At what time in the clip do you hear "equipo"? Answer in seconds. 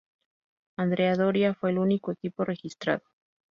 2.11-2.43